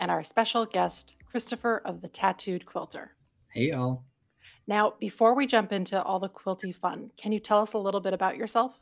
[0.00, 3.12] And our special guest, Christopher of the Tattooed Quilter.
[3.52, 4.04] Hey, y'all.
[4.66, 8.00] Now, before we jump into all the quilty fun, can you tell us a little
[8.00, 8.78] bit about yourself?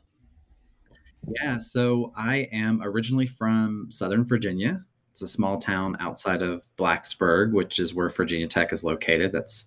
[1.27, 4.85] Yeah, so I am originally from Southern Virginia.
[5.11, 9.31] It's a small town outside of Blacksburg, which is where Virginia Tech is located.
[9.31, 9.65] That's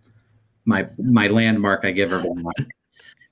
[0.65, 2.52] my my landmark I give everyone.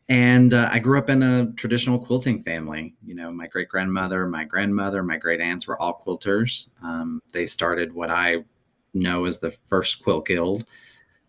[0.09, 2.95] And uh, I grew up in a traditional quilting family.
[3.05, 6.69] You know, my great grandmother, my grandmother, my great aunts were all quilters.
[6.83, 8.45] Um, they started what I
[8.93, 10.65] know as the first quilt guild,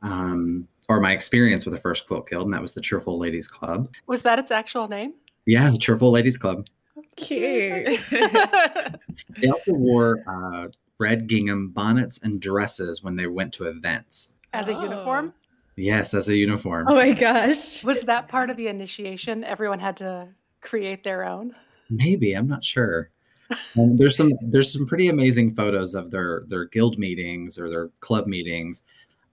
[0.02, 3.48] um, or my experience with the first quilt guild, and that was the Cheerful Ladies
[3.48, 3.90] Club.
[4.08, 5.14] Was that its actual name?
[5.46, 6.68] Yeah, the Cheerful Ladies Club.
[7.16, 8.00] Cute.
[9.38, 10.68] They also wore uh,
[11.00, 14.34] red gingham bonnets and dresses when they went to events.
[14.54, 15.34] As a uniform?
[15.78, 16.88] Yes, as a uniform.
[16.90, 17.84] oh my gosh.
[17.84, 19.44] Was that part of the initiation?
[19.44, 20.30] Everyone had to
[20.62, 21.54] create their own.
[21.90, 23.12] Maybe I'm not sure.
[23.78, 27.90] Um, there's some there's some pretty amazing photos of their their guild meetings or their
[28.00, 28.84] club meetings.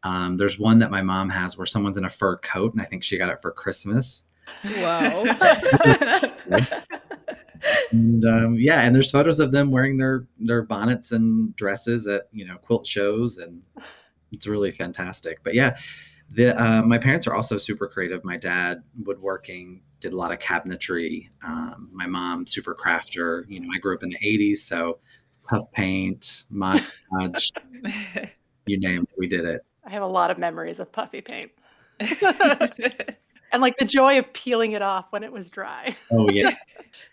[0.02, 2.84] Um, there's one that my mom has where someone's in a fur coat, and I
[2.84, 4.24] think she got it for Christmas.
[4.64, 5.24] Whoa.
[7.92, 12.22] And um, yeah, and there's photos of them wearing their their bonnets and dresses at
[12.32, 13.62] you know quilt shows, and
[14.32, 15.38] it's really fantastic.
[15.44, 15.76] But yeah,
[16.34, 18.24] the uh, my parents are also super creative.
[18.24, 21.28] My dad woodworking, did a lot of cabinetry.
[21.44, 23.44] Um, my mom super crafter.
[23.48, 24.98] You know, I grew up in the '80s, so
[25.48, 27.52] puff paint, Mod Podge,
[28.66, 29.62] you name it, we did it.
[29.84, 31.50] I have a lot of memories of puffy paint.
[32.00, 35.96] and like the joy of peeling it off when it was dry.
[36.10, 36.54] Oh yeah.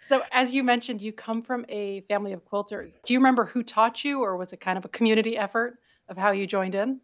[0.08, 2.94] So, as you mentioned, you come from a family of quilters.
[3.06, 6.18] Do you remember who taught you, or was it kind of a community effort of
[6.18, 7.02] how you joined in?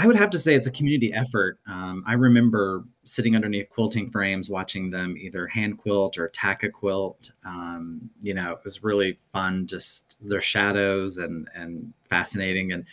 [0.00, 1.58] I would have to say it's a community effort.
[1.66, 6.70] Um, I remember sitting underneath quilting frames, watching them either hand quilt or tack a
[6.70, 7.32] quilt.
[7.44, 12.70] Um, you know, it was really fun, just their shadows and and fascinating.
[12.70, 12.84] And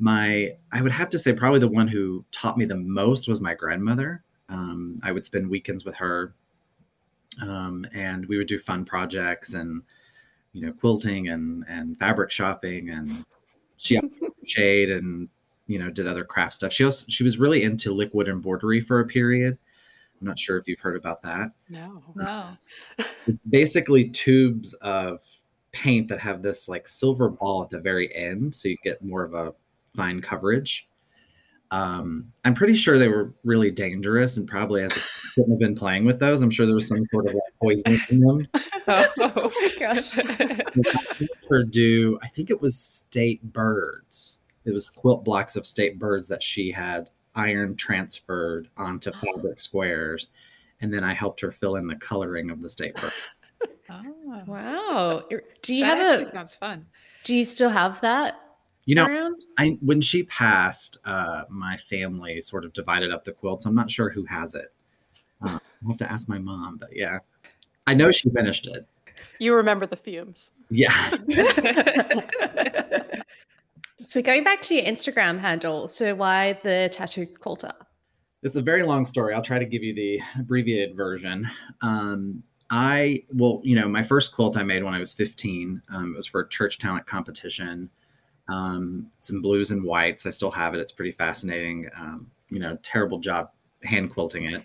[0.00, 3.40] my, I would have to say, probably the one who taught me the most was
[3.40, 4.24] my grandmother.
[4.48, 6.34] Um, I would spend weekends with her,
[7.40, 9.80] um, and we would do fun projects and
[10.52, 13.24] you know quilting and and fabric shopping and
[13.76, 14.00] she
[14.44, 15.28] shade and
[15.68, 16.72] you know did other craft stuff.
[16.72, 19.56] She also she was really into liquid embroidery for a period.
[20.20, 21.52] I'm not sure if you've heard about that.
[21.68, 22.02] No.
[22.16, 22.48] no.
[22.98, 25.24] it's basically tubes of
[25.70, 29.22] paint that have this like silver ball at the very end so you get more
[29.22, 29.54] of a
[29.94, 30.88] fine coverage.
[31.70, 35.00] Um, i'm pretty sure they were really dangerous and probably as a
[35.34, 36.40] shouldn't have been playing with those.
[36.40, 38.48] I'm sure there was some sort of like poison in them.
[38.90, 40.18] Oh, my gosh.
[41.46, 46.42] Purdue, i think it was state birds it was quilt blocks of state birds that
[46.42, 50.28] she had iron transferred onto fabric squares
[50.80, 53.12] and then i helped her fill in the coloring of the state bird
[53.90, 54.18] oh.
[54.46, 55.24] Wow.
[55.62, 56.86] Do you that have actually a sounds fun.
[57.24, 58.40] do you still have that
[58.88, 59.44] you know around?
[59.58, 63.66] I when she passed, uh, my family sort of divided up the quilts.
[63.66, 64.72] I'm not sure who has it.
[65.42, 67.18] Uh, I'll have to ask my mom, but yeah,
[67.86, 68.86] I know she finished it.
[69.38, 70.52] You remember the fumes.
[70.70, 71.10] Yeah,
[74.08, 77.74] So going back to your Instagram handle, so why the tattooed quilter?
[78.42, 79.34] it's a very long story.
[79.34, 81.46] I'll try to give you the abbreviated version.
[81.82, 85.82] Um, I well, you know, my first quilt I made when I was 15.
[85.90, 87.90] Um, it was for a church talent competition.
[88.48, 90.24] Um, some blues and whites.
[90.24, 90.80] I still have it.
[90.80, 91.90] It's pretty fascinating.
[91.94, 93.50] Um, you know, terrible job
[93.82, 94.64] hand quilting it.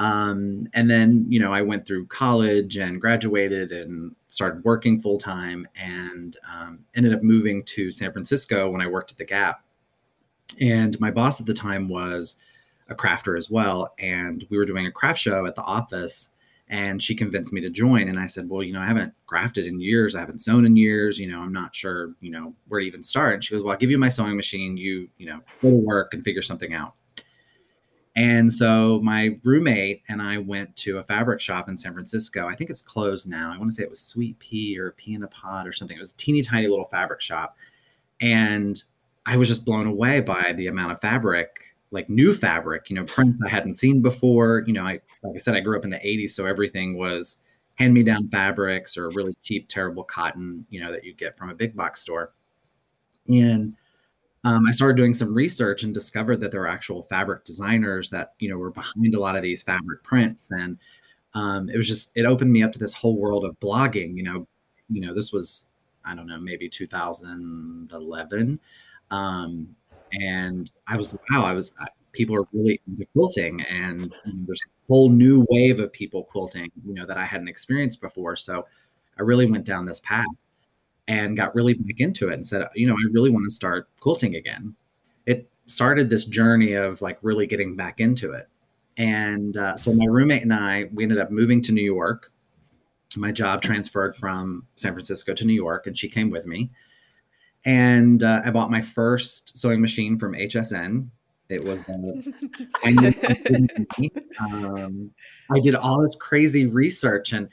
[0.00, 5.18] Um, and then, you know, I went through college and graduated and started working full
[5.18, 9.62] time and um, ended up moving to San Francisco when I worked at the Gap.
[10.58, 12.36] And my boss at the time was
[12.88, 13.92] a crafter as well.
[13.98, 16.30] And we were doing a craft show at the office
[16.68, 18.08] and she convinced me to join.
[18.08, 20.14] And I said, well, you know, I haven't grafted in years.
[20.14, 21.18] I haven't sewn in years.
[21.18, 23.34] You know, I'm not sure, you know, where to even start.
[23.34, 24.78] And she goes, well, I'll give you my sewing machine.
[24.78, 26.94] You, you know, go to work and figure something out.
[28.20, 32.46] And so my roommate and I went to a fabric shop in San Francisco.
[32.46, 33.50] I think it's closed now.
[33.50, 35.96] I want to say it was Sweet Pea or Pea in a Pod or something.
[35.96, 37.56] It was a teeny tiny little fabric shop.
[38.20, 38.82] And
[39.24, 43.04] I was just blown away by the amount of fabric, like new fabric, you know,
[43.06, 44.64] prints I hadn't seen before.
[44.66, 47.38] You know, I like I said, I grew up in the 80s, so everything was
[47.76, 51.74] hand-me-down fabrics or really cheap, terrible cotton, you know, that you get from a big
[51.74, 52.34] box store.
[53.28, 53.76] And
[54.44, 58.32] um, I started doing some research and discovered that there were actual fabric designers that
[58.38, 60.78] you know were behind a lot of these fabric prints, and
[61.34, 64.16] um, it was just it opened me up to this whole world of blogging.
[64.16, 64.46] You know,
[64.88, 65.66] you know this was
[66.04, 68.60] I don't know maybe 2011,
[69.10, 69.76] um,
[70.12, 71.74] and I was wow I was
[72.12, 76.24] people are really into quilting, and you know, there's a whole new wave of people
[76.24, 78.36] quilting you know that I hadn't experienced before.
[78.36, 78.66] So
[79.18, 80.24] I really went down this path
[81.08, 83.88] and got really back into it and said, you know, I really want to start
[84.00, 84.74] quilting again.
[85.26, 88.48] It started this journey of like really getting back into it.
[88.96, 92.32] And uh, so my roommate and I, we ended up moving to New York.
[93.16, 96.70] My job transferred from San Francisco to New York, and she came with me.
[97.64, 101.10] And uh, I bought my first sewing machine from HSN.
[101.48, 101.94] It was uh,
[104.40, 105.10] um,
[105.50, 107.48] I did all this crazy research and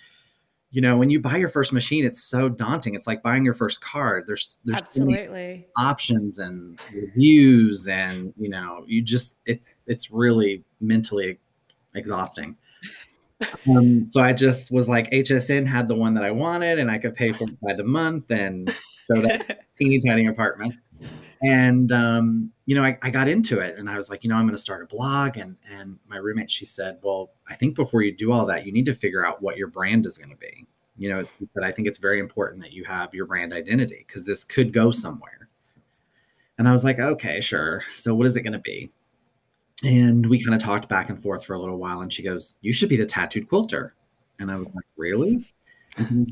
[0.71, 2.95] you know when you buy your first machine it's so daunting.
[2.95, 5.67] It's like buying your first car there's there's absolutely.
[5.67, 11.39] so options and reviews and you know you just it's it's really mentally
[11.95, 12.57] exhausting.
[13.69, 16.97] Um, so i just was like hsn had the one that i wanted and i
[16.97, 18.73] could pay for it by the month and
[19.05, 20.73] so that teeny tiny apartment
[21.41, 24.35] and um, you know I, I, got into it and i was like you know
[24.35, 25.37] i'm going to start a blog.
[25.37, 28.71] And and my roommate she said well i think before you do all that you
[28.71, 30.65] need to figure out what your brand is going to be.
[30.97, 34.25] You know said i think it's very important that you have your brand identity because
[34.25, 35.49] this could go somewhere.
[36.57, 37.83] And i was like okay sure.
[37.93, 38.89] So what is it going to be?
[39.83, 42.57] And we kind of talked back and forth for a little while and she goes
[42.61, 43.93] you should be the tattooed quilter.
[44.39, 45.45] And i was like really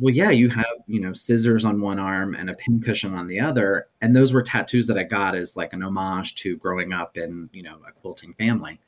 [0.01, 3.39] well, yeah, you have, you know, scissors on one arm and a pincushion on the
[3.39, 3.87] other.
[4.01, 7.49] And those were tattoos that I got as like an homage to growing up in,
[7.51, 8.79] you know, a quilting family.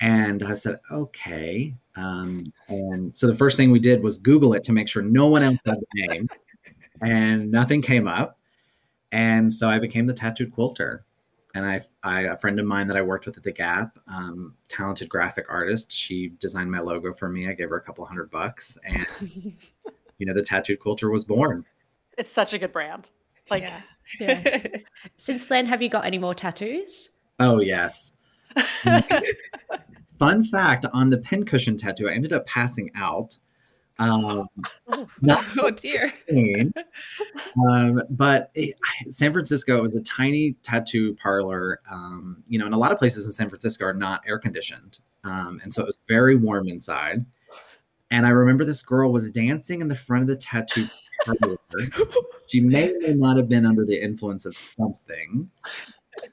[0.00, 1.74] And I said, okay.
[1.96, 5.26] Um, and so the first thing we did was Google it to make sure no
[5.26, 6.28] one else had the name.
[7.00, 8.38] And nothing came up.
[9.10, 11.04] And so I became the tattooed quilter
[11.58, 14.54] and I, I, a friend of mine that I worked with at the Gap, um,
[14.68, 17.48] talented graphic artist, she designed my logo for me.
[17.48, 19.06] I gave her a couple hundred bucks, and
[20.18, 21.64] you know, the tattooed quilter was born.
[22.16, 23.08] It's such a good brand.
[23.50, 23.80] Like, yeah.
[24.20, 24.66] yeah.
[25.16, 27.10] Since then, have you got any more tattoos?
[27.40, 28.16] Oh yes.
[30.18, 33.36] Fun fact on the pincushion tattoo, I ended up passing out
[33.98, 34.48] um,
[35.20, 36.12] not oh dear.
[37.68, 38.76] um, but it,
[39.10, 41.80] San Francisco is a tiny tattoo parlor.
[41.90, 45.00] Um, you know, and a lot of places in San Francisco are not air conditioned,
[45.24, 47.24] um, and so it was very warm inside.
[48.10, 50.86] And I remember this girl was dancing in the front of the tattoo
[51.26, 51.58] parlor.
[52.48, 55.50] she may or may not have been under the influence of something.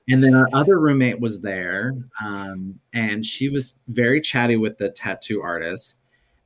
[0.08, 4.90] And then our other roommate was there, um, and she was very chatty with the
[4.90, 5.98] tattoo artist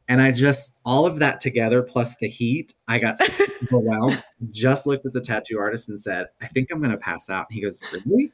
[0.09, 3.31] and I just, all of that together, plus the heat, I got so
[3.63, 4.23] overwhelmed.
[4.49, 7.45] Just looked at the tattoo artist and said, I think I'm going to pass out.
[7.49, 8.31] And he goes, Really?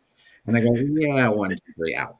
[0.47, 2.15] And I go, Yeah, one, two, three, out.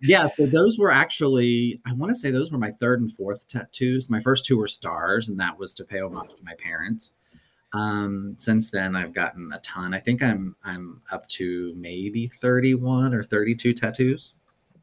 [0.00, 0.26] yeah.
[0.26, 4.08] So those were actually, I want to say those were my third and fourth tattoos.
[4.08, 7.14] My first two were stars, and that was to pay homage to my parents.
[7.72, 9.94] Um, since then, I've gotten a ton.
[9.94, 14.34] I think I'm I'm up to maybe 31 or 32 tattoos.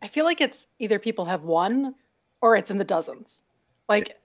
[0.02, 1.96] I feel like it's either people have one
[2.42, 3.38] or it's in the dozens.
[3.88, 4.18] Like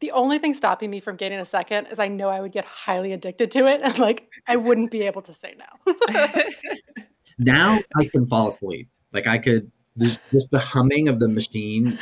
[0.00, 2.64] the only thing stopping me from getting a second is I know I would get
[2.64, 5.94] highly addicted to it and like I wouldn't be able to say no.
[7.38, 8.88] now I can fall asleep.
[9.12, 11.98] Like I could just the humming of the machine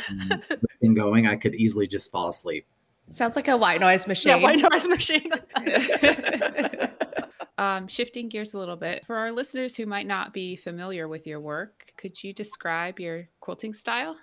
[0.81, 2.65] and going, I could easily just fall asleep.
[3.11, 4.37] Sounds like a white noise machine.
[4.37, 5.31] Yeah, white noise machine.
[7.57, 11.25] um, shifting gears a little bit, for our listeners who might not be familiar with
[11.25, 14.15] your work, could you describe your quilting style?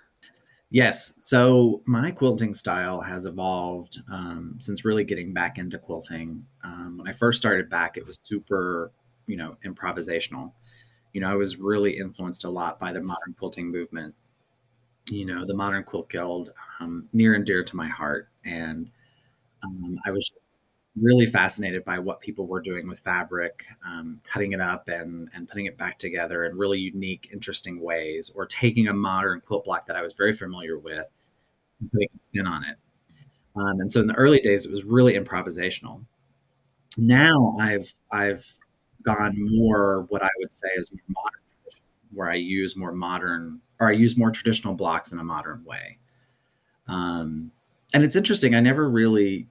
[0.69, 1.13] Yes.
[1.19, 6.45] So my quilting style has evolved um, since really getting back into quilting.
[6.63, 8.91] Um, when I first started back, it was super,
[9.27, 10.51] you know, improvisational.
[11.13, 14.15] You know, I was really influenced a lot by the modern quilting movement.
[15.09, 18.29] You know, the Modern Quilt Guild, um, near and dear to my heart.
[18.45, 18.89] And
[19.63, 20.31] um, I was
[21.01, 25.47] really fascinated by what people were doing with fabric, um, cutting it up and and
[25.47, 29.85] putting it back together in really unique, interesting ways, or taking a modern quilt block
[29.87, 31.09] that I was very familiar with
[31.79, 32.77] and putting a spin on it.
[33.55, 36.03] Um, and so in the early days, it was really improvisational.
[36.97, 38.45] Now I've I've
[39.03, 41.41] gone more what I would say is more modern,
[42.13, 45.97] where I use more modern or I use more traditional blocks in a modern way.
[46.87, 47.51] Um,
[47.93, 48.55] and it's interesting.
[48.55, 49.47] I never really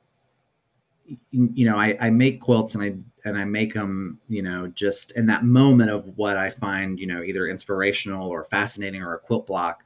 [1.30, 2.94] you know, I, I make quilts and I
[3.28, 7.06] and I make them, you know, just in that moment of what I find, you
[7.06, 9.82] know, either inspirational or fascinating or a quilt block.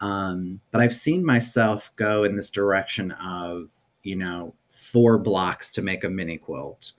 [0.00, 3.70] Um, but I've seen myself go in this direction of,
[4.02, 6.92] you know, four blocks to make a mini quilt,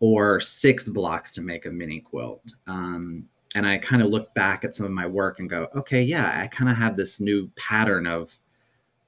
[0.00, 2.52] or six blocks to make a mini quilt.
[2.66, 6.02] Um, and I kind of look back at some of my work and go, okay,
[6.02, 8.36] yeah, I kind of have this new pattern of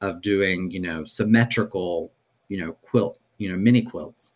[0.00, 2.12] of doing, you know, symmetrical,
[2.48, 4.32] you know, quilt, you know, mini quilts.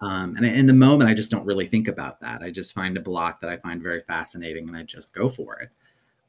[0.00, 2.42] Um, and in the moment, I just don't really think about that.
[2.42, 5.60] I just find a block that I find very fascinating, and I just go for
[5.60, 5.70] it.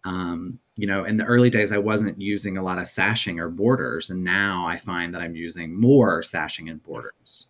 [0.06, 3.50] Um, you know, in the early days, I wasn't using a lot of sashing or
[3.50, 7.48] borders, and now I find that I'm using more sashing and borders.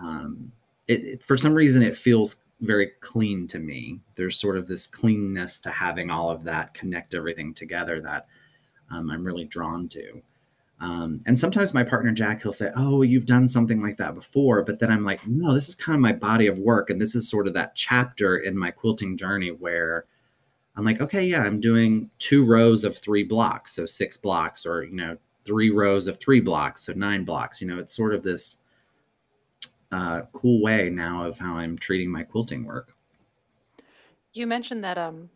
[0.00, 0.52] Um,
[0.88, 4.00] it, it, for some reason, it feels very clean to me.
[4.14, 8.26] There's sort of this cleanness to having all of that connect everything together that
[8.90, 10.22] um, I'm really drawn to.
[10.82, 14.62] Um, and sometimes my partner Jack, he'll say, "Oh, you've done something like that before,"
[14.64, 17.14] but then I'm like, "No, this is kind of my body of work, and this
[17.14, 20.06] is sort of that chapter in my quilting journey where."
[20.74, 24.84] I'm like, okay, yeah, I'm doing two rows of three blocks, so six blocks, or
[24.84, 27.60] you know, three rows of three blocks, so nine blocks.
[27.60, 28.58] You know, it's sort of this
[29.90, 32.94] uh, cool way now of how I'm treating my quilting work.
[34.32, 35.28] You mentioned that um,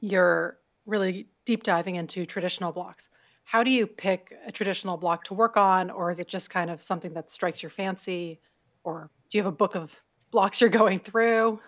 [0.00, 3.10] you're really deep diving into traditional blocks.
[3.44, 6.70] How do you pick a traditional block to work on, or is it just kind
[6.70, 8.40] of something that strikes your fancy,
[8.82, 9.94] or do you have a book of
[10.30, 11.60] blocks you're going through?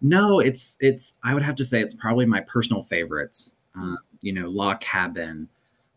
[0.00, 1.14] No, it's it's.
[1.22, 3.56] I would have to say it's probably my personal favorites.
[3.78, 5.48] Uh, you know, log cabin,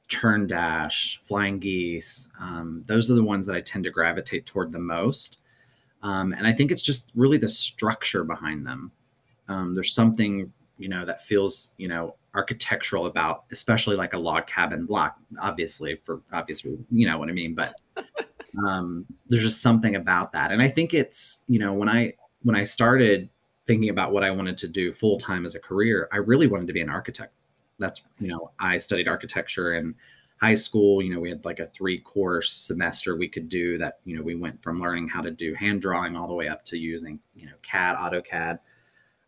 [0.08, 2.30] churn dash, flying geese.
[2.40, 5.40] Um, those are the ones that I tend to gravitate toward the most.
[6.04, 8.92] Um, and I think it's just really the structure behind them.
[9.48, 14.48] Um, there's something you know that feels you know architectural about, especially like a log
[14.48, 15.18] cabin block.
[15.42, 17.56] Obviously, for obvious reasons, you know what I mean.
[17.56, 17.80] But
[18.68, 22.14] um, there's just something about that, and I think it's you know when I
[22.44, 23.30] when I started
[23.68, 26.68] thinking about what I wanted to do full time as a career, I really wanted
[26.68, 27.34] to be an architect.
[27.80, 29.96] That's, you know, I studied architecture in
[30.40, 31.02] high school.
[31.02, 34.22] You know, we had like a three course semester we could do that, you know,
[34.22, 37.20] we went from learning how to do hand drawing all the way up to using,
[37.36, 38.60] you know, CAD, AutoCAD.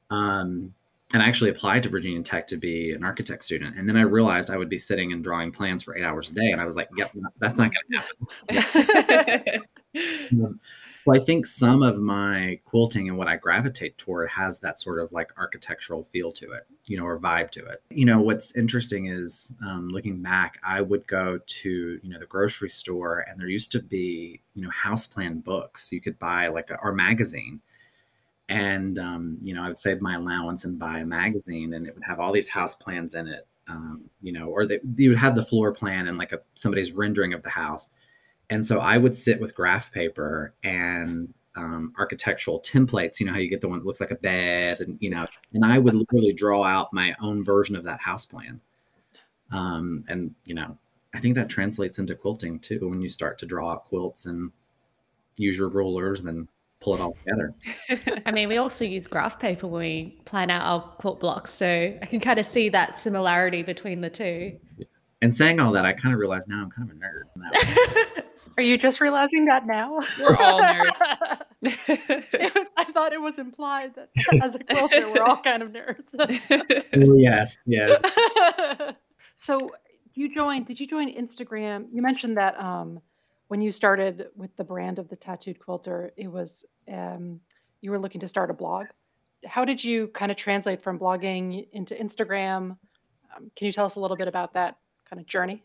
[0.10, 0.74] Um,
[1.14, 3.78] and I actually applied to Virginia Tech to be an architect student.
[3.78, 6.34] And then I realized I would be sitting and drawing plans for eight hours a
[6.34, 6.52] day.
[6.52, 8.04] And I was like, yep, that's not going
[8.50, 9.62] to happen.
[10.44, 10.60] um,
[11.08, 15.00] so I think some of my quilting and what I gravitate toward has that sort
[15.00, 17.82] of like architectural feel to it, you know, or vibe to it.
[17.90, 22.26] You know, what's interesting is um, looking back, I would go to, you know, the
[22.26, 25.94] grocery store and there used to be, you know, house plan books.
[25.94, 27.62] You could buy like a, our magazine.
[28.50, 31.94] And, um, you know, I would save my allowance and buy a magazine and it
[31.94, 35.18] would have all these house plans in it, um, you know, or they, you would
[35.18, 37.90] have the floor plan and like a, somebody's rendering of the house
[38.50, 43.20] and so I would sit with graph paper and um, architectural templates.
[43.20, 45.26] You know how you get the one that looks like a bed, and you know,
[45.54, 48.62] and I would literally draw out my own version of that house plan.
[49.52, 50.78] Um, and you know,
[51.14, 52.88] I think that translates into quilting too.
[52.90, 54.52] When you start to draw out quilts and
[55.36, 56.48] use your rulers and
[56.80, 57.54] pull it all together.
[58.26, 61.98] I mean, we also use graph paper when we plan out our quilt blocks, so
[62.02, 64.58] I can kind of see that similarity between the two.
[65.22, 68.24] And saying all that, I kind of realize now I'm kind of a nerd.
[68.58, 70.00] Are you just realizing that now?
[70.20, 71.00] We're all nerds.
[72.78, 74.10] I thought it was implied that
[74.42, 76.12] as a quilter, we're all kind of nerds.
[77.22, 78.02] yes, yes.
[79.36, 79.70] so
[80.16, 81.86] you joined, did you join Instagram?
[81.92, 83.00] You mentioned that um,
[83.48, 87.40] when you started with the brand of the tattooed quilter, it was um,
[87.82, 88.88] you were looking to start a blog.
[89.46, 92.78] How did you kind of translate from blogging into Instagram?
[93.36, 94.78] Um, can you tell us a little bit about that
[95.10, 95.64] kind of journey?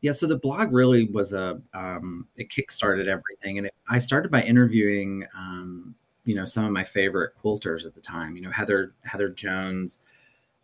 [0.00, 4.30] Yeah, so the blog really was a um, it kickstarted everything, and it, I started
[4.30, 8.36] by interviewing, um, you know, some of my favorite quilters at the time.
[8.36, 10.00] You know, Heather Heather Jones,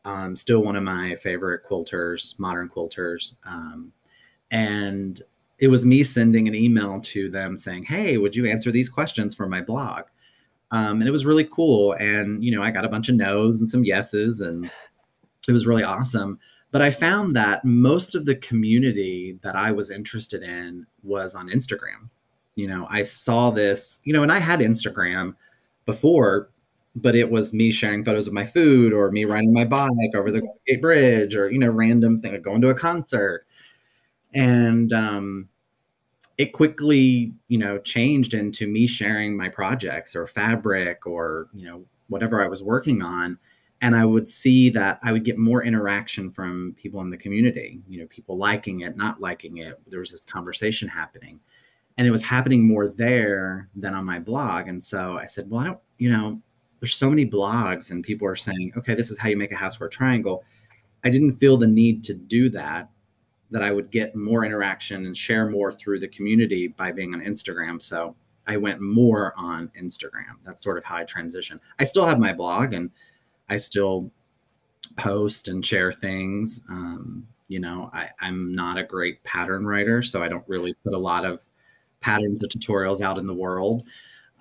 [0.05, 3.93] um, still one of my favorite quilters, modern quilters, um,
[4.51, 5.21] and
[5.61, 9.35] it was me sending an email to them saying, "Hey, would you answer these questions
[9.35, 10.05] for my blog?"
[10.71, 13.59] Um, and it was really cool, and you know, I got a bunch of no's
[13.59, 14.71] and some yeses, and
[15.49, 16.39] it was really awesome
[16.71, 21.49] but I found that most of the community that I was interested in was on
[21.49, 22.11] Instagram.
[22.57, 25.35] You know, I saw this, you know, and I had Instagram
[25.87, 26.51] before,
[26.95, 30.31] but it was me sharing photos of my food or me riding my bike over
[30.31, 33.47] the Gate Bridge or, you know, random thing, going to a concert.
[34.35, 35.49] And um,
[36.37, 41.85] it quickly, you know, changed into me sharing my projects or fabric or, you know,
[42.09, 43.39] whatever I was working on
[43.81, 47.81] and I would see that I would get more interaction from people in the community,
[47.89, 49.81] you know, people liking it, not liking it.
[49.87, 51.39] There was this conversation happening.
[51.97, 54.69] And it was happening more there than on my blog.
[54.69, 56.41] And so I said, well, I don't, you know,
[56.81, 59.57] there's so many blogs and people are saying, okay, this is how you make a
[59.57, 60.45] half square triangle.
[61.05, 62.89] I didn't feel the need to do that,
[63.51, 67.21] that I would get more interaction and share more through the community by being on
[67.21, 67.81] Instagram.
[67.81, 68.15] So
[68.47, 70.37] I went more on Instagram.
[70.45, 71.61] That's sort of how I transitioned.
[71.79, 72.91] I still have my blog and
[73.49, 74.11] I still
[74.99, 76.63] post and share things.
[76.69, 80.93] Um, you know, I, I'm not a great pattern writer, so I don't really put
[80.93, 81.47] a lot of
[82.01, 83.85] patterns or tutorials out in the world.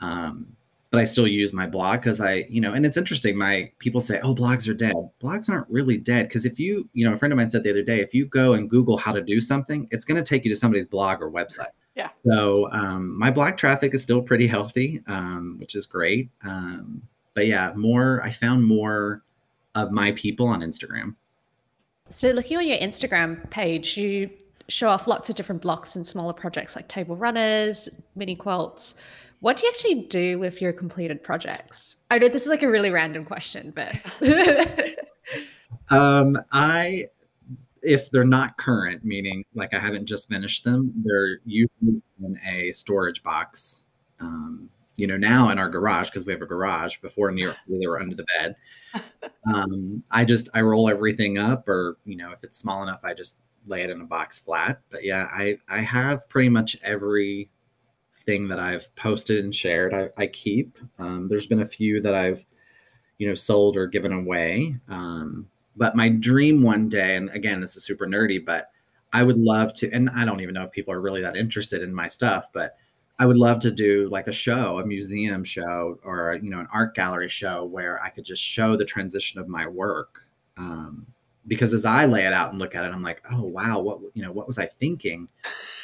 [0.02, 0.57] Um,
[0.90, 3.38] but I still use my blog because I, you know, and it's interesting.
[3.38, 7.06] My people say, "Oh, blogs are dead." Blogs aren't really dead because if you, you
[7.06, 9.12] know, a friend of mine said the other day, if you go and Google how
[9.12, 11.72] to do something, it's going to take you to somebody's blog or website.
[11.96, 12.10] Yeah.
[12.30, 16.30] So um, my blog traffic is still pretty healthy, um, which is great.
[16.44, 17.02] Um,
[17.34, 18.22] but yeah, more.
[18.24, 19.24] I found more
[19.76, 21.16] of my people on Instagram.
[22.10, 24.30] So, looking on your Instagram page, you
[24.70, 28.96] show off lots of different blocks and smaller projects like table runners, mini quilts.
[29.40, 31.98] What do you actually do with your completed projects?
[32.10, 33.96] I know this is like a really random question, but
[35.90, 37.06] um, I,
[37.84, 42.72] if they're not current, meaning like I haven't just finished them, they're usually in a
[42.72, 43.86] storage box.
[44.20, 46.98] Um, you know, now in our garage because we have a garage.
[46.98, 48.56] Before in New York, they were under the bed.
[49.54, 53.14] Um, I just I roll everything up, or you know, if it's small enough, I
[53.14, 54.82] just lay it in a box flat.
[54.90, 57.52] But yeah, I I have pretty much every
[58.28, 60.78] thing that I've posted and shared, I, I keep.
[61.00, 62.46] Um, there's been a few that I've,
[63.18, 64.76] you know, sold or given away.
[64.90, 68.70] Um, but my dream one day, and again, this is super nerdy, but
[69.14, 71.82] I would love to, and I don't even know if people are really that interested
[71.82, 72.76] in my stuff, but
[73.18, 76.68] I would love to do like a show, a museum show, or you know, an
[76.72, 80.28] art gallery show where I could just show the transition of my work.
[80.58, 81.08] Um,
[81.48, 84.00] because as I lay it out and look at it, I'm like, oh wow, what
[84.14, 85.30] you know, what was I thinking?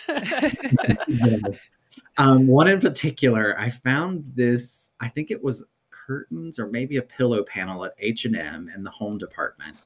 [2.17, 4.91] Um, one in particular, I found this.
[4.99, 8.83] I think it was curtains or maybe a pillow panel at H and M in
[8.83, 9.77] the home department,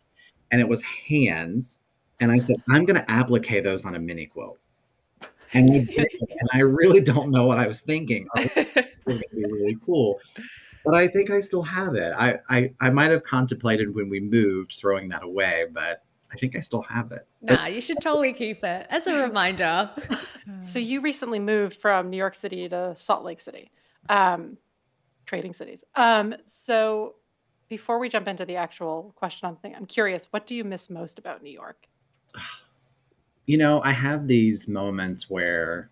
[0.52, 1.80] and it was hands.
[2.20, 4.60] And I said, I'm going to applique those on a mini quilt.
[5.54, 6.08] And I, did,
[6.40, 8.28] and I really don't know what I was thinking.
[8.36, 10.20] It was going to be really cool.
[10.84, 12.14] But I think I still have it.
[12.18, 16.56] I, I, I might have contemplated when we moved throwing that away, but I think
[16.56, 17.28] I still have it.
[17.42, 19.90] Nah, you should totally keep it as a reminder.
[20.66, 23.72] so you recently moved from New York City to Salt Lake City,
[24.10, 24.58] um,
[25.26, 25.84] trading cities.
[25.96, 27.16] Um, so
[27.70, 31.20] before we jump into the actual question, I'm, I'm curious, what do you miss most
[31.20, 31.88] about New York?
[33.50, 35.90] You know, I have these moments where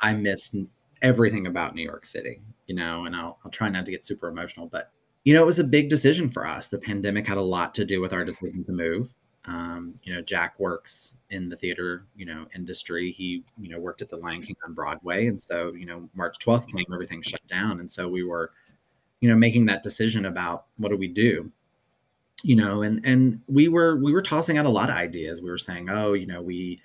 [0.00, 0.56] I miss
[1.02, 4.26] everything about New York City, you know, and I'll, I'll try not to get super
[4.26, 4.90] emotional, but
[5.24, 6.68] you know, it was a big decision for us.
[6.68, 9.12] The pandemic had a lot to do with our decision to move.
[9.46, 13.10] Um, you know, Jack works in the theater, you know, industry.
[13.10, 16.36] He, you know, worked at the Lion King on Broadway, and so, you know, March
[16.38, 18.52] 12th came, everything shut down, and so we were,
[19.20, 21.50] you know, making that decision about what do we do,
[22.42, 25.40] you know, and and we were we were tossing out a lot of ideas.
[25.40, 26.80] We were saying, oh, you know, we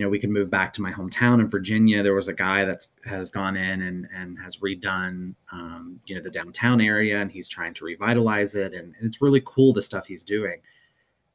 [0.00, 2.02] you know, we could move back to my hometown in Virginia.
[2.02, 6.22] There was a guy that's has gone in and and has redone, um, you know,
[6.22, 9.82] the downtown area, and he's trying to revitalize it, and, and it's really cool the
[9.82, 10.56] stuff he's doing.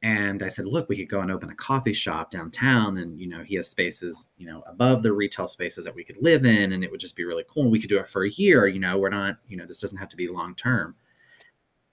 [0.02, 3.28] And I said, look, we could go and open a coffee shop downtown, and you
[3.28, 6.72] know, he has spaces, you know, above the retail spaces that we could live in,
[6.72, 7.62] and it would just be really cool.
[7.62, 8.66] And we could do it for a year.
[8.66, 10.96] You know, we're not, you know, this doesn't have to be long term.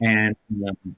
[0.01, 0.35] And
[0.67, 0.95] um,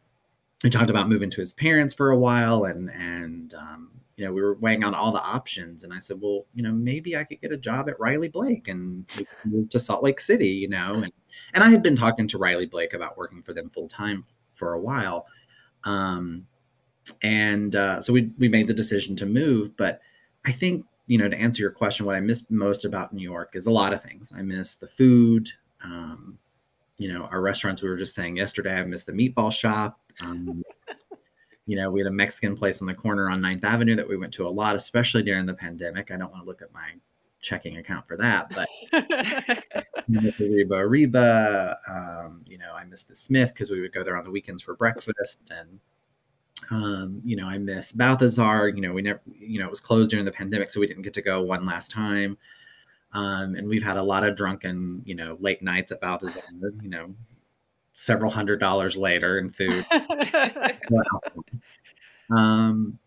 [0.63, 4.31] we talked about moving to his parents for a while, and and um, you know,
[4.31, 5.83] we were weighing on all the options.
[5.83, 8.67] And I said, well, you know, maybe I could get a job at Riley Blake
[8.67, 9.05] and
[9.43, 10.95] move to Salt Lake City, you know.
[10.95, 11.11] And
[11.53, 14.23] and I had been talking to Riley Blake about working for them full time
[14.53, 15.27] for a while.
[15.83, 16.47] Um,
[17.21, 19.75] and uh, so we we made the decision to move.
[19.75, 19.99] But
[20.45, 23.51] I think, you know, to answer your question, what I miss most about New York
[23.53, 24.31] is a lot of things.
[24.35, 25.49] I miss the food.
[25.83, 26.39] Um,
[26.97, 27.81] you know, our restaurants.
[27.81, 28.75] We were just saying yesterday.
[28.75, 29.99] I miss the meatball shop.
[30.21, 30.63] Um,
[31.65, 34.17] you know, we had a Mexican place on the corner on 9th Avenue that we
[34.17, 36.11] went to a lot, especially during the pandemic.
[36.11, 36.93] I don't want to look at my
[37.41, 38.67] checking account for that, but
[40.39, 44.23] Reba Reba, um, you know, I miss the Smith because we would go there on
[44.23, 45.51] the weekends for breakfast.
[45.51, 45.79] And,
[46.71, 48.69] um, you know, I miss Balthazar.
[48.69, 51.03] You know, we never, you know, it was closed during the pandemic, so we didn't
[51.03, 52.37] get to go one last time.
[53.13, 56.41] Um, and we've had a lot of drunken, you know, late nights at Balthazar,
[56.81, 57.15] you know,
[57.95, 59.85] several hundred dollars later in food.
[62.35, 62.99] um,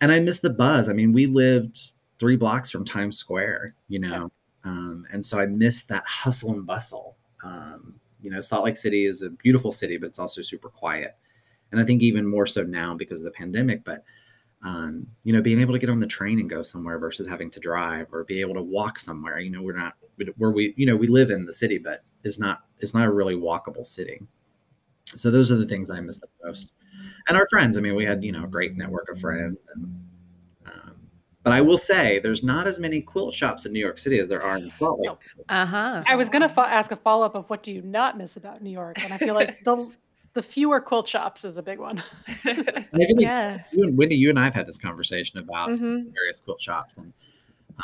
[0.00, 0.88] and I miss the buzz.
[0.88, 4.30] I mean, we lived three blocks from Times Square, you know,
[4.64, 7.16] um, and so I miss that hustle and bustle.
[7.44, 11.16] Um, you know, Salt Lake City is a beautiful city, but it's also super quiet.
[11.70, 13.84] And I think even more so now because of the pandemic.
[13.84, 14.04] But
[14.64, 17.50] um, you know, being able to get on the train and go somewhere versus having
[17.50, 19.38] to drive or be able to walk somewhere.
[19.38, 19.94] You know, we're not
[20.36, 23.12] where we, you know, we live in the city, but it's not it's not a
[23.12, 24.20] really walkable city.
[25.14, 26.72] So those are the things I miss the most.
[27.28, 27.78] And our friends.
[27.78, 29.84] I mean, we had you know a great network of friends, and
[30.66, 30.96] um,
[31.42, 34.28] But I will say there's not as many quilt shops in New York City as
[34.28, 35.18] there are in Salt Lake.
[35.48, 36.04] Uh huh.
[36.06, 38.62] I was gonna fo- ask a follow up of what do you not miss about
[38.62, 39.90] New York, and I feel like the
[40.34, 42.02] the fewer quilt shops is a big one.
[42.44, 43.58] And I feel like Yeah.
[43.72, 46.96] you and Wendy, you and I have had this conversation about hmm various quilt shops
[46.98, 47.12] and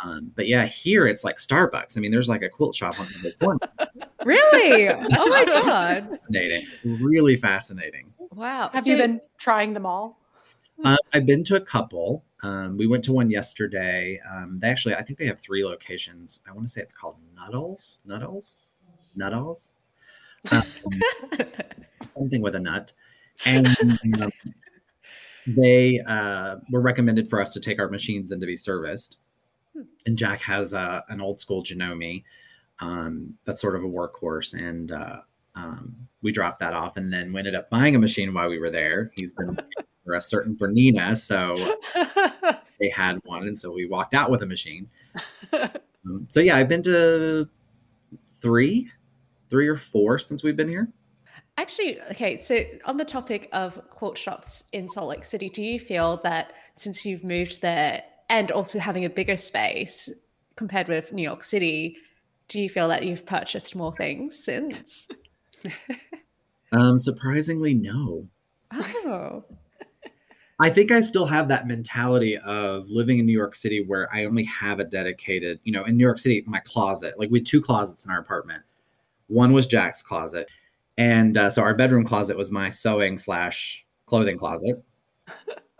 [0.03, 1.97] um, but yeah, here it's like Starbucks.
[1.99, 3.59] I mean, there's like a quilt shop on the corner.
[4.25, 4.89] Really?
[5.19, 6.09] Oh my god!
[6.11, 8.13] fascinating, really fascinating.
[8.35, 8.71] Wow.
[8.73, 10.19] Have So- you been trying them all?
[10.85, 12.25] Uh, I've been to a couple.
[12.43, 14.19] Um, we went to one yesterday.
[14.29, 16.41] Um, they actually, I think they have three locations.
[16.49, 18.67] I want to say it's called Nuttles, Nuttles,
[19.15, 19.75] Nuttles,
[20.51, 20.65] um,
[22.15, 22.93] something with a nut.
[23.45, 23.69] And
[24.21, 24.31] um,
[25.47, 29.19] they uh, were recommended for us to take our machines in to be serviced.
[29.75, 29.83] Hmm.
[30.07, 32.25] And Jack has a, an old school Janome
[32.81, 34.55] um, that's sort of a workhorse.
[34.55, 35.21] And uh,
[35.55, 38.59] um, we dropped that off and then we ended up buying a machine while we
[38.59, 39.11] were there.
[39.15, 39.57] He's been
[40.05, 41.77] for a certain Bernina, so
[42.81, 43.47] they had one.
[43.47, 44.89] And so we walked out with a machine.
[45.53, 47.49] Um, so yeah, I've been to
[48.41, 48.91] three,
[49.49, 50.89] three or four since we've been here.
[51.59, 55.79] Actually, okay, so on the topic of quilt shops in Salt Lake City, do you
[55.79, 60.09] feel that since you've moved there and also having a bigger space
[60.57, 61.97] compared with New York City,
[62.49, 65.09] do you feel that you've purchased more things since?
[66.73, 68.27] Um, surprisingly, no.
[68.73, 69.45] Oh,
[70.59, 74.25] I think I still have that mentality of living in New York City where I
[74.25, 77.47] only have a dedicated, you know, in New York City, my closet, like we had
[77.47, 78.63] two closets in our apartment.
[79.27, 80.49] One was Jack's closet.
[80.97, 84.83] And uh, so our bedroom closet was my sewing slash clothing closet.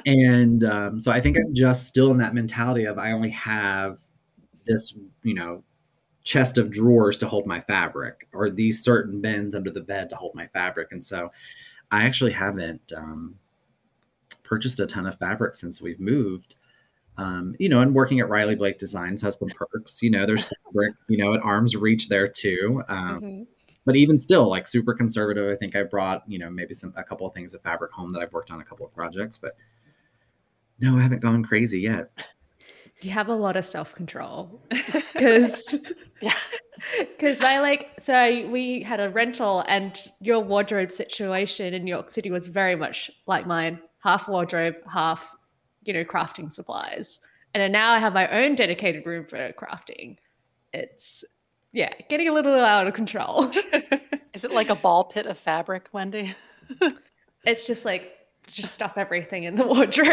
[0.05, 4.01] And um, so I think I'm just still in that mentality of I only have
[4.67, 5.63] this, you know,
[6.25, 10.17] chest of drawers to hold my fabric or these certain bins under the bed to
[10.17, 10.93] hold my fabric.
[10.93, 11.31] And so
[11.91, 13.37] I actually haven't um,
[14.43, 16.57] purchased a ton of fabric since we've moved.
[17.19, 20.03] Um, you know, and working at Riley Blake Designs has some perks.
[20.03, 22.83] You know, there's fabric, you know, at arm's reach there too.
[22.89, 23.47] Um, mhm.
[23.85, 25.51] but even still, like super conservative.
[25.51, 28.11] I think I brought, you know, maybe some a couple of things of fabric home
[28.13, 29.57] that I've worked on a couple of projects, but
[30.81, 32.11] no, I haven't gone crazy yet.
[33.03, 34.61] You have a lot of self control
[35.13, 36.35] because yeah.
[36.99, 42.11] Because my like, so we had a rental, and your wardrobe situation in New York
[42.11, 45.35] City was very much like mine half wardrobe, half,
[45.85, 47.21] you know, crafting supplies.
[47.55, 50.17] And now I have my own dedicated room for crafting.
[50.73, 51.23] It's,
[51.73, 53.51] yeah, getting a little out of control.
[54.35, 56.35] Is it like a ball pit of fabric, Wendy?
[57.45, 60.09] it's just like, just stuff everything in the wardrobe.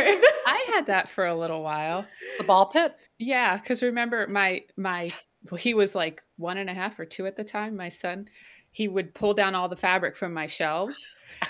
[0.45, 2.05] I had that for a little while.
[2.37, 2.95] The ball pit?
[3.17, 5.13] Yeah, because remember my my
[5.49, 7.75] well, he was like one and a half or two at the time.
[7.75, 8.27] My son,
[8.71, 10.97] he would pull down all the fabric from my shelves,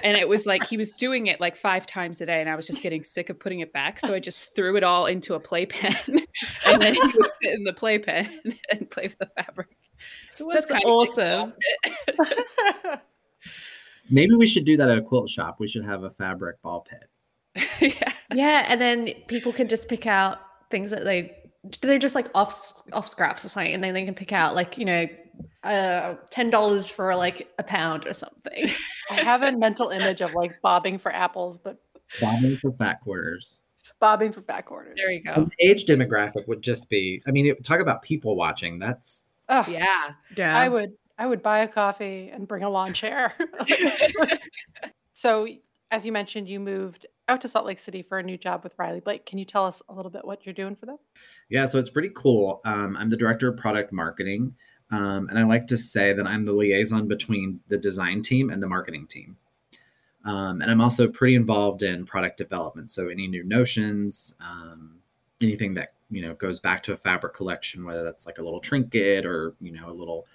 [0.04, 2.56] and it was like he was doing it like five times a day, and I
[2.56, 4.00] was just getting sick of putting it back.
[4.00, 5.96] So I just threw it all into a playpen,
[6.66, 8.30] and then he would sit in the playpen
[8.72, 9.70] and play with the fabric.
[10.40, 11.54] It was That's kind of awesome.
[14.10, 15.60] Maybe we should do that at a quilt shop.
[15.60, 17.10] We should have a fabric ball pit.
[18.00, 18.14] yeah.
[18.34, 20.40] yeah, and then people can just pick out
[20.72, 21.36] things that they
[21.82, 24.78] they're just like off off scraps or something, and then they can pick out like
[24.78, 25.08] you know,
[25.64, 28.70] uh, ten dollars for like a pound or something.
[29.12, 31.78] I have a mental image of like bobbing for apples, but
[32.22, 33.62] Bobbing for fat quarters.
[34.00, 34.96] bobbing for fat quarters.
[34.98, 35.34] There you go.
[35.34, 38.80] An age demographic would just be, I mean, it, talk about people watching.
[38.80, 40.14] That's Ugh, Yeah.
[40.36, 43.34] Yeah, I would I would buy a coffee and bring a lawn chair.
[45.14, 45.48] so
[45.92, 48.74] as you mentioned, you moved out to Salt Lake City for a new job with
[48.78, 49.26] Riley Blake.
[49.26, 50.98] Can you tell us a little bit what you're doing for them?
[51.50, 52.62] Yeah, so it's pretty cool.
[52.64, 54.56] Um, I'm the director of product marketing.
[54.92, 58.64] Um, and I like to say that I'm the liaison between the design team and
[58.64, 59.38] the marketing team.
[60.26, 62.92] Um, and I'm also pretty involved in product development.
[62.92, 65.00] So any new notions, um,
[65.42, 68.60] anything that you know goes back to a fabric collection, whether that's like a little
[68.60, 70.26] trinket or you know a little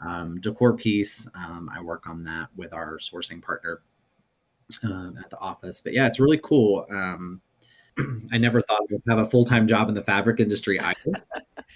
[0.00, 3.82] um, decor piece, um, I work on that with our sourcing partner
[4.82, 5.80] um, at the office.
[5.80, 6.86] But yeah, it's really cool.
[6.90, 7.40] Um,
[8.32, 11.24] I never thought I would have a full time job in the fabric industry either.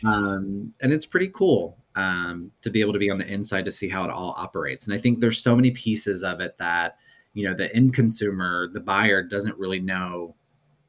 [0.05, 3.73] um, and it's pretty cool um, to be able to be on the inside to
[3.73, 4.87] see how it all operates.
[4.87, 6.97] And I think there's so many pieces of it that,
[7.35, 10.35] you know, the end consumer, the buyer doesn't really know,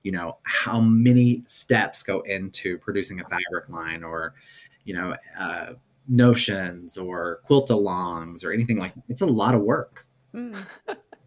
[0.04, 4.36] you know, how many steps go into producing a fabric line or,
[4.84, 5.74] you know, uh,
[6.08, 10.66] notions or quilt alongs or anything like it's a lot of work Mm.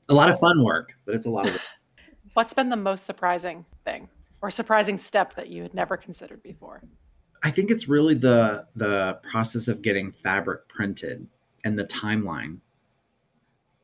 [0.09, 1.63] a lot of fun work but it's a lot of work
[2.35, 4.09] What's been the most surprising thing
[4.43, 6.83] or surprising step that you had never considered before?
[7.43, 11.27] I think it's really the the process of getting fabric printed
[11.65, 12.59] and the timeline.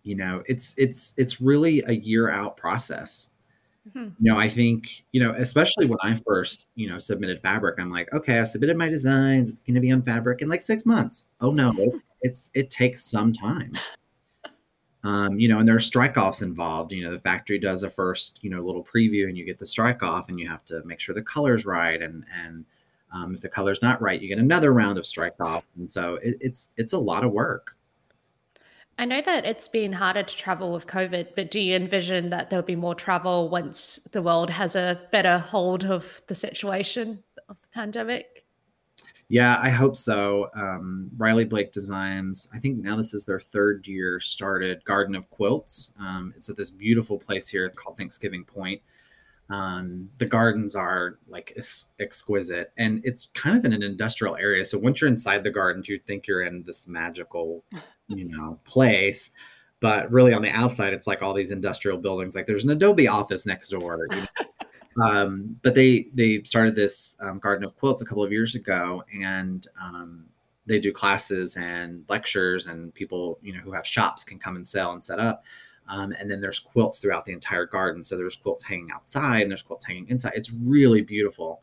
[0.04, 3.30] You know, it's it's it's really a year out process.
[3.92, 4.08] Hmm.
[4.18, 7.90] You know, I think, you know, especially when I first, you know, submitted fabric, I'm
[7.90, 9.50] like, okay, I submitted my designs.
[9.50, 11.26] It's going to be on fabric in like six months.
[11.40, 13.76] Oh no, it, it's it takes some time.
[15.02, 16.92] Um, you know, and there are strike offs involved.
[16.92, 19.66] You know, the factory does a first, you know, little preview, and you get the
[19.66, 22.64] strike off, and you have to make sure the color's right, and and
[23.12, 26.14] um, if the color's not right, you get another round of strike off, and so
[26.16, 27.76] it, it's it's a lot of work.
[28.98, 32.50] I know that it's been harder to travel with COVID, but do you envision that
[32.50, 37.56] there'll be more travel once the world has a better hold of the situation of
[37.60, 38.44] the pandemic?
[39.28, 40.48] Yeah, I hope so.
[40.54, 45.28] Um, Riley Blake Designs, I think now this is their third year started Garden of
[45.30, 45.92] Quilts.
[45.98, 48.80] Um, it's at this beautiful place here called Thanksgiving Point.
[49.50, 54.64] Um, the gardens are like ex- exquisite and it's kind of in an industrial area.
[54.64, 57.62] So once you're inside the gardens, you think you're in this magical,
[58.08, 59.30] you know, place.
[59.80, 62.34] But really on the outside, it's like all these industrial buildings.
[62.34, 64.06] Like there's an Adobe office next door.
[64.10, 64.26] You know?
[65.02, 69.02] um, but they they started this um, garden of quilts a couple of years ago
[69.20, 70.24] and um,
[70.66, 74.66] they do classes and lectures and people you know who have shops can come and
[74.66, 75.44] sell and set up
[75.88, 79.50] um, and then there's quilts throughout the entire garden so there's quilts hanging outside and
[79.50, 81.62] there's quilts hanging inside it's really beautiful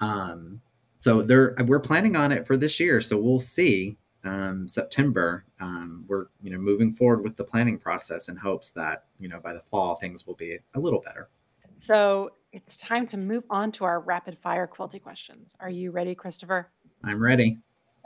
[0.00, 0.60] um,
[0.98, 6.04] so they're we're planning on it for this year so we'll see um, september um,
[6.08, 9.52] we're you know moving forward with the planning process in hopes that you know by
[9.52, 11.28] the fall things will be a little better
[11.76, 15.54] So it's time to move on to our rapid fire quilty questions.
[15.60, 16.70] Are you ready, Christopher?
[17.04, 17.58] i'm ready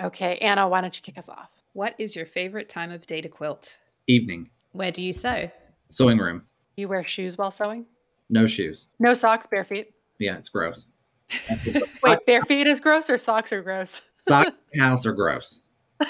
[0.02, 1.50] Okay, Anna, why don't you kick us off?
[1.74, 3.78] What is your favorite time of day to quilt?
[4.08, 5.50] evening Where do you sew?
[5.90, 6.42] sewing room
[6.76, 7.86] You wear shoes while sewing?
[8.30, 9.92] no shoes No socks, bare feet.
[10.18, 10.86] yeah it's gross
[12.02, 14.00] Wait, bare feet is gross or socks are gross?
[14.14, 15.62] socks in the house are gross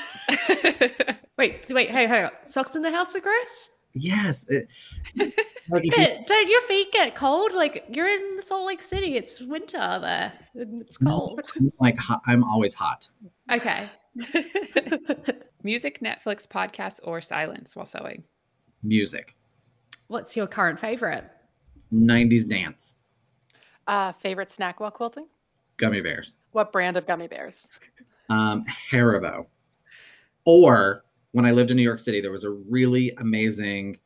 [1.38, 3.70] Wait, wait, hey, hey, socks in the house are gross?
[3.94, 4.68] yes it,
[5.68, 7.52] like But don't your feet get cold?
[7.52, 11.10] Like you're in Salt Lake City, it's winter there, and it's No.
[11.10, 11.40] cold.
[11.56, 13.08] I'm like hot, i'm always hot
[13.50, 13.88] Okay.
[15.62, 18.24] Music, Netflix, podcast, or silence while sewing?
[18.82, 19.34] Music
[20.08, 21.24] What's your current favorite?
[21.92, 22.96] 90s dance
[23.86, 25.26] Uh, favorite snack while quilting?
[25.76, 27.66] gummy bears What brand of gummy bears?
[28.30, 29.46] um haribo
[30.44, 33.98] or when i lived in new york city there was a really amazing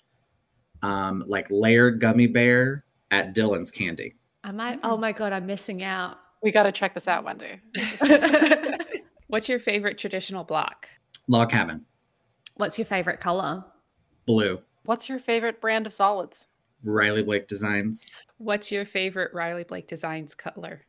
[0.83, 4.79] um like layered gummy bear at dylan's candy I might.
[4.85, 6.19] Oh my god, I'm missing out.
[6.41, 7.59] We got to check this out one day.
[9.27, 10.89] What's your favorite traditional block?
[11.27, 11.85] log cabin
[12.55, 13.65] What's your favorite color?
[14.27, 16.45] Blue What's your favorite brand of solids?
[16.85, 18.05] riley blake designs
[18.39, 20.83] What's your favorite Riley Blake Designs color?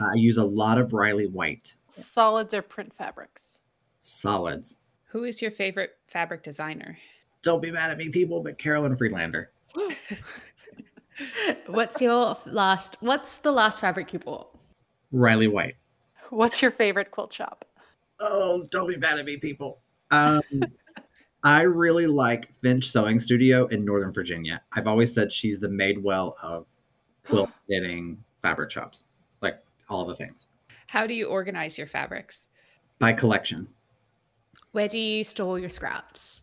[0.00, 3.58] uh, i use a lot of riley white Solids or print fabrics?
[4.00, 6.96] solids Who is your favorite fabric designer?
[7.42, 9.50] don't be mad at me people but carolyn friedlander
[11.66, 12.96] What's your last?
[13.00, 14.56] What's the last fabric you bought?
[15.10, 15.74] riley white
[16.30, 17.64] What's your favorite quilt shop?
[18.20, 19.78] Oh, don't be mad at me, people.
[20.10, 20.42] Um,
[21.44, 24.60] I really like Finch Sewing Studio in Northern Virginia.
[24.72, 26.66] I've always said she's the Madewell of
[27.26, 29.04] quilt knitting fabric shops,
[29.40, 30.48] like all the things
[30.86, 32.48] How do you organize your fabrics?
[32.98, 33.68] by collection
[34.72, 36.42] Where do you store your scraps?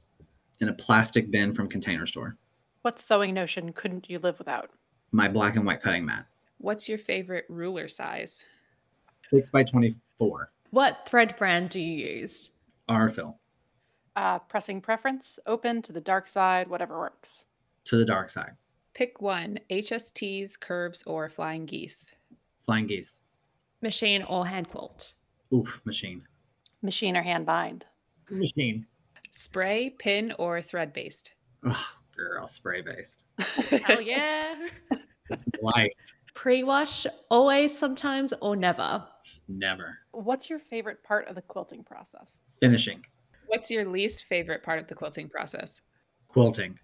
[0.62, 2.38] in a plastic bin from Container Store.
[2.84, 4.70] What sewing notion couldn't you live without?
[5.12, 6.26] My black and white cutting mat,
[6.60, 8.46] What's your favorite ruler size?
[9.30, 10.52] six by twenty-four.
[10.72, 12.52] What thread brand do you use?
[12.90, 13.36] Aurifil
[14.16, 17.44] Uh, pressing preference, open to the dark side, whatever works.
[17.86, 18.54] to the dark side.
[18.94, 22.14] Pick one HSTs, curves, or flying geese.
[22.64, 23.20] Flying geese.
[23.82, 25.14] Machine or hand quilt?
[25.54, 26.24] Oof, machine.
[26.82, 27.86] Machine or hand bind.
[28.30, 28.86] Machine.
[29.32, 31.34] Spray, pin, or thread based.
[31.66, 33.26] Oh, girl, spray based.
[33.84, 34.56] Hell yeah!
[35.30, 35.92] It's life.
[36.34, 39.04] Pre-wash, always, sometimes, or never.
[39.50, 39.98] Never.
[40.12, 42.30] What's your favorite part of the quilting process?
[42.62, 43.04] Finishing.
[43.48, 45.82] What's your least favorite part of the quilting process?
[46.28, 46.80] Quilting.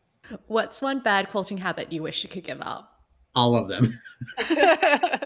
[0.48, 3.02] What's one bad quilting habit you wish you could give up?
[3.36, 3.88] All of them.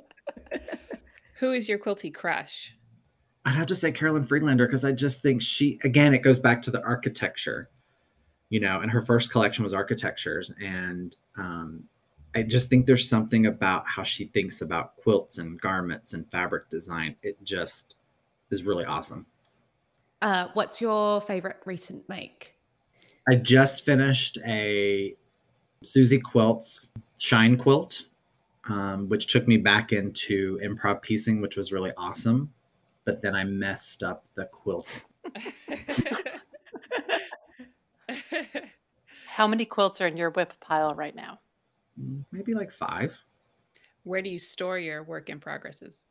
[1.39, 2.75] Who is your quilty crush?
[3.45, 6.61] I'd have to say Carolyn Friedlander because I just think she again it goes back
[6.63, 7.69] to the architecture,
[8.49, 11.83] you know, and her first collection was architectures, and um,
[12.33, 16.69] I just think there's something about how she thinks about quilts and garments and fabric
[16.69, 17.15] design.
[17.21, 17.97] It just
[18.49, 19.27] is really awesome.
[20.21, 22.53] Uh, what's your favorite recent make?
[23.27, 25.15] I just finished a
[25.83, 28.05] Suzy Quilts shine quilt,
[28.69, 32.51] um, which took me back into improv piecing, which was really awesome.
[33.03, 35.03] But then I messed up the quilt.
[39.27, 41.39] How many quilts are in your WIP pile right now?
[41.99, 43.21] mm, maybe like five.
[44.03, 46.03] Where do you store your work in progresses?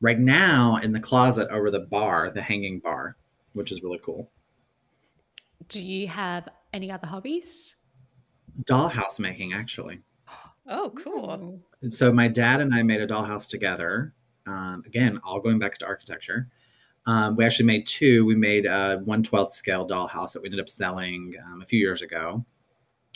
[0.00, 3.16] Right now in the closet over the bar, the hanging bar,
[3.52, 4.30] which is really cool.
[5.68, 7.76] Do you have any other hobbies?
[8.64, 10.00] Dollhouse making, actually.
[10.66, 11.58] Oh, cool.
[11.82, 14.14] And so my dad and I made a dollhouse together.
[14.46, 16.48] Um, again, all going back to architecture.
[17.06, 18.24] Um, we actually made two.
[18.24, 22.02] We made a 112th scale dollhouse that we ended up selling um, a few years
[22.02, 22.44] ago.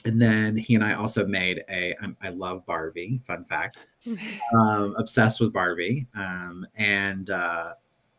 [0.07, 1.95] And then he and I also made a.
[2.01, 3.21] I'm- I love Barbie.
[3.27, 3.87] Fun fact.
[4.55, 6.07] Um, obsessed with Barbie.
[6.15, 7.73] Um, and uh,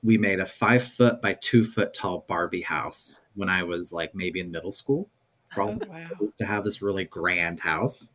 [0.03, 4.13] we made a five foot by two foot tall Barbie house when I was like
[4.15, 5.09] maybe in middle school.
[5.57, 6.07] Oh, wow.
[6.19, 8.11] used to have this really grand house.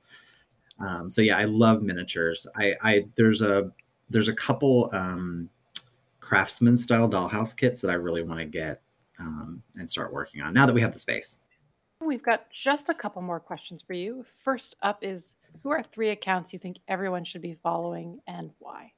[0.78, 2.46] Um, so yeah, I love miniatures.
[2.56, 3.70] I, I there's a
[4.08, 5.48] there's a couple um,
[6.20, 8.82] craftsman style dollhouse kits that I really want to get
[9.18, 11.40] um, and start working on now that we have the space.
[12.00, 14.24] We've got just a couple more questions for you.
[14.42, 18.92] First up is who are three accounts you think everyone should be following and why?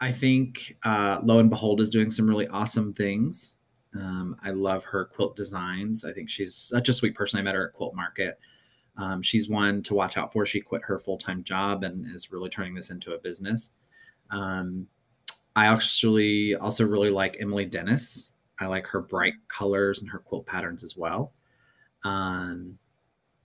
[0.00, 3.58] I think uh, Lo and Behold is doing some really awesome things.
[3.94, 6.04] Um, I love her quilt designs.
[6.04, 7.38] I think she's such a sweet person.
[7.38, 8.38] I met her at Quilt Market.
[8.96, 10.44] Um, she's one to watch out for.
[10.46, 13.72] She quit her full time job and is really turning this into a business.
[14.30, 14.86] Um,
[15.54, 18.32] I actually also really like Emily Dennis.
[18.58, 21.32] I like her bright colors and her quilt patterns as well.
[22.04, 22.78] Um,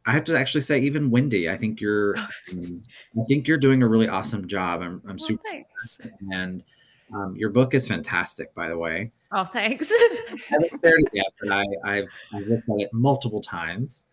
[0.06, 2.16] I have to actually say, even Wendy, I think you're,
[2.52, 2.84] um,
[3.20, 4.82] I think you're doing a really awesome job.
[4.82, 6.00] I'm, I'm Oh, super thanks.
[6.32, 6.64] and
[7.16, 9.12] um, your book is fantastic, by the way.
[9.32, 9.90] Oh, thanks.
[9.92, 14.06] I haven't shared it yet, but I, I've, I've looked at it multiple times.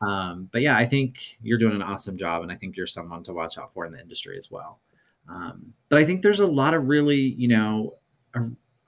[0.00, 3.22] Um, but yeah, I think you're doing an awesome job, and I think you're someone
[3.24, 4.80] to watch out for in the industry as well.
[5.28, 7.94] Um, but I think there's a lot of really, you know,
[8.34, 8.40] a,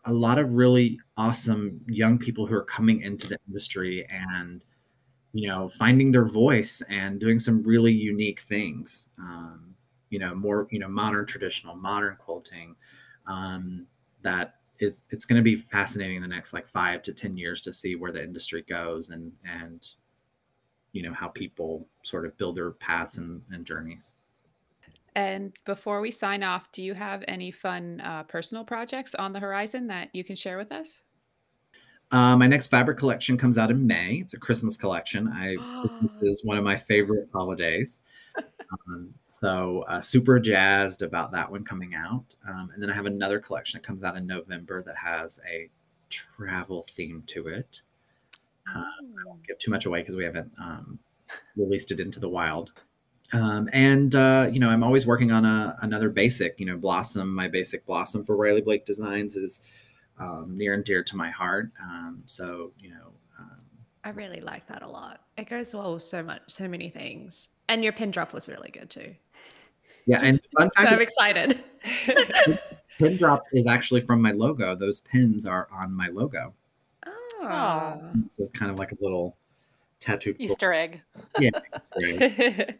[0.05, 4.64] a lot of really awesome young people who are coming into the industry and,
[5.35, 9.09] you know, finding their voice and doing some really unique things.
[9.18, 9.75] Um,
[10.09, 12.77] you know, more, you know, modern, traditional, modern quilting.
[13.27, 13.87] Um,
[14.23, 17.61] that is, it's going to be fascinating in the next like five to ten years
[17.62, 19.87] to see where the industry goes and and
[20.92, 24.12] you know how people sort of build their paths and, and journeys.
[25.16, 29.40] And before we sign off, do you have any fun uh, personal projects on the
[29.40, 31.01] horizon that you can share with us?
[32.11, 34.17] Uh, my next fabric collection comes out in May.
[34.17, 35.29] It's a Christmas collection.
[35.29, 38.01] I Christmas is one of my favorite holidays.
[38.37, 42.35] Um, so uh, super jazzed about that one coming out.
[42.49, 45.69] Um, and then I have another collection that comes out in November that has a
[46.11, 47.83] travel theme to it.
[48.69, 50.99] Uh, I won't give too much away because we haven't um,
[51.57, 52.73] released it into the wild.
[53.33, 56.59] Um, and uh, you know, I'm always working on a, another basic.
[56.61, 57.35] You know, Blossom.
[57.35, 59.62] My basic Blossom for Riley Blake Designs is
[60.18, 61.70] um, near and dear to my heart.
[61.83, 63.59] Um, so you know, um,
[64.05, 65.20] I really like that a lot.
[65.37, 67.48] It goes well with so much, so many things.
[67.68, 69.14] And your pin drop was really good too.
[70.07, 70.20] yeah.
[70.22, 71.64] And fun So fact, I'm excited.
[72.98, 74.74] pin drop is actually from my logo.
[74.74, 76.55] Those pins are on my logo.
[77.07, 78.00] Oh.
[78.29, 79.37] So it's kind of like a little
[80.00, 80.37] tattooed.
[80.37, 80.53] quilt.
[80.53, 81.03] Easter egg.
[81.38, 81.50] Yeah.
[81.74, 82.79] it's great.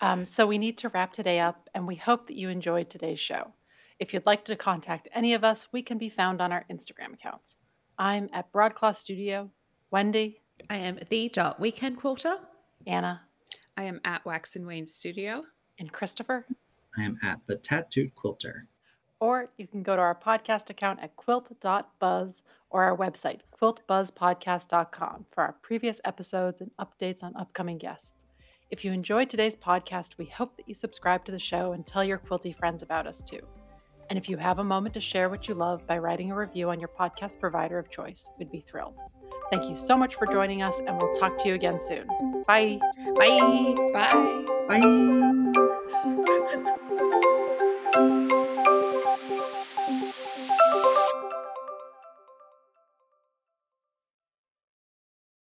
[0.00, 3.20] Um, so we need to wrap today up, and we hope that you enjoyed today's
[3.20, 3.52] show.
[4.00, 7.12] If you'd like to contact any of us, we can be found on our Instagram
[7.12, 7.54] accounts.
[7.98, 9.50] I'm at Broadcloth Studio.
[9.90, 12.36] Wendy, I am the dot weekend quilter.
[12.86, 13.20] Anna,
[13.76, 15.44] I am at Wax and Wane Studio.
[15.78, 16.46] and Christopher.
[16.96, 18.66] I am at the tattooed quilter.
[19.20, 25.42] Or you can go to our podcast account at quilt.buzz or our website, quiltbuzzpodcast.com, for
[25.44, 28.24] our previous episodes and updates on upcoming guests.
[28.70, 32.04] If you enjoyed today's podcast, we hope that you subscribe to the show and tell
[32.04, 33.40] your quilty friends about us too.
[34.10, 36.68] And if you have a moment to share what you love by writing a review
[36.68, 38.96] on your podcast provider of choice, we'd be thrilled.
[39.50, 42.08] Thank you so much for joining us, and we'll talk to you again soon.
[42.46, 42.80] Bye.
[43.16, 43.74] Bye.
[43.92, 44.44] Bye.
[44.68, 46.76] Bye.